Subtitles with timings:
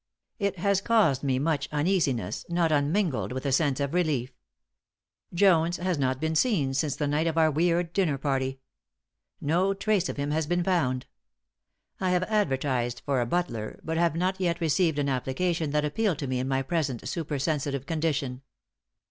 [0.39, 4.31] It has caused me much uneasiness, not unmingled with a sense of relief.
[5.31, 8.61] Jones has not been seen since the night of our weird dinner party.
[9.39, 11.05] No trace of him has been found.
[11.99, 16.17] I have advertised for a butler, but have not yet received an application that appealed
[16.17, 18.41] to me in my present supersensitive condition.